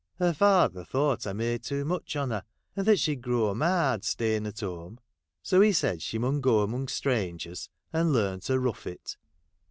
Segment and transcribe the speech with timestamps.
[0.17, 2.43] Her father thought I made too much on her,
[2.75, 4.99] and that she'd grow marred staying at home;
[5.43, 9.17] so he said she mun go among strangers, and learn to rough it.